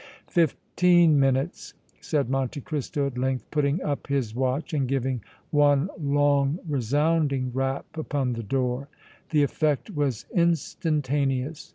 "Fifteen 0.31 1.19
minutes!" 1.19 1.75
said 1.99 2.27
Monte 2.27 2.59
Cristo 2.61 3.05
at 3.05 3.19
length, 3.19 3.45
putting 3.51 3.79
up 3.83 4.07
his 4.07 4.33
watch 4.33 4.73
and 4.73 4.87
giving 4.87 5.21
one 5.51 5.91
long, 5.99 6.57
resounding 6.67 7.51
rap 7.53 7.85
upon 7.95 8.33
the 8.33 8.41
door. 8.41 8.89
The 9.29 9.43
effect 9.43 9.91
was 9.91 10.25
instantaneous. 10.33 11.69